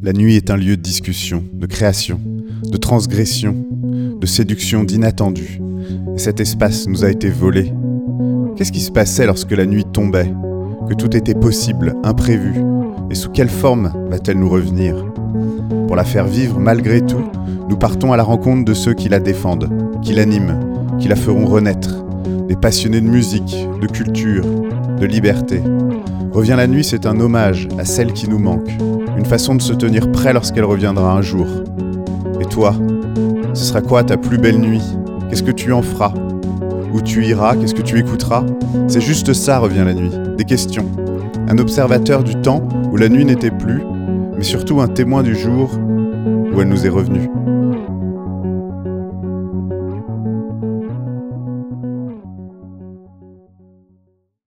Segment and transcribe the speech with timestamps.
[0.00, 2.20] La nuit est un lieu de discussion, de création,
[2.70, 3.56] de transgression,
[4.20, 5.60] de séduction d'inattendu.
[6.14, 7.72] Et cet espace nous a été volé.
[8.54, 10.32] Qu'est-ce qui se passait lorsque la nuit tombait?
[10.88, 12.52] Que tout était possible, imprévu?
[13.10, 15.04] Et sous quelle forme va-t-elle nous revenir?
[15.88, 17.24] Pour la faire vivre malgré tout,
[17.68, 19.68] nous partons à la rencontre de ceux qui la défendent,
[20.02, 20.60] qui l'animent,
[21.00, 22.04] qui la feront renaître.
[22.46, 24.44] Des passionnés de musique, de culture,
[25.00, 25.60] de liberté.
[26.30, 28.70] Revient la nuit, c'est un hommage à celle qui nous manque,
[29.18, 31.46] une façon de se tenir prêt lorsqu'elle reviendra un jour.
[32.40, 32.74] Et toi,
[33.52, 34.82] ce sera quoi ta plus belle nuit?
[35.28, 36.12] Qu'est-ce que tu en feras?
[36.94, 37.56] Où tu iras?
[37.56, 38.44] Qu'est-ce que tu écouteras?
[38.86, 40.12] C'est juste ça, revient la nuit.
[40.36, 40.86] Des questions.
[41.48, 43.82] Un observateur du temps où la nuit n'était plus,
[44.36, 45.68] mais surtout un témoin du jour
[46.54, 47.28] où elle nous est revenue.